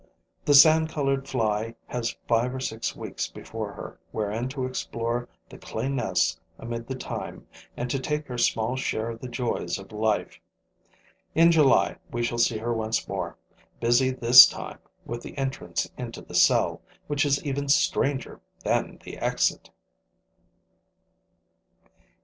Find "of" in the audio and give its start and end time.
9.11-9.19, 9.77-9.91